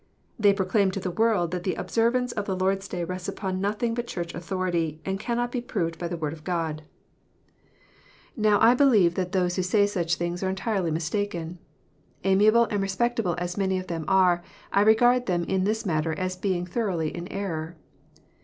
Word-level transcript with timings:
They 0.39 0.51
proclaim 0.51 0.89
to 0.93 0.99
the 0.99 1.11
world 1.11 1.51
that 1.51 1.61
the 1.63 1.75
observance 1.75 2.31
of 2.31 2.45
the 2.45 2.55
Lord 2.55 2.79
s 2.79 2.87
Day 2.87 3.03
rests 3.03 3.27
upon 3.27 3.61
nothing 3.61 3.93
but 3.93 4.07
Church 4.07 4.33
authority, 4.33 4.99
and 5.05 5.19
cannot 5.19 5.51
be 5.51 5.61
proved 5.61 5.99
by 5.99 6.07
the 6.07 6.17
Word 6.17 6.33
of 6.33 6.43
God. 6.43 6.81
300 8.33 8.37
KNOTS 8.37 8.37
UNTIED. 8.37 8.43
Now 8.63 8.67
I 8.67 8.73
believe 8.73 9.13
that 9.13 9.31
those 9.31 9.57
who 9.57 9.61
say 9.61 9.85
such 9.85 10.15
things 10.15 10.41
are 10.41 10.49
entirely 10.49 10.89
mistaken. 10.89 11.59
Amiable 12.23 12.65
and 12.71 12.81
respectable 12.81 13.35
as 13.37 13.57
many 13.59 13.77
of 13.77 13.85
them 13.85 14.05
are, 14.07 14.41
I 14.73 14.81
regard 14.81 15.27
them 15.27 15.43
in 15.43 15.65
this 15.65 15.85
matter 15.85 16.13
as 16.13 16.35
being 16.35 16.65
thoroughly 16.65 17.15
in 17.15 17.27
error. 17.27 17.77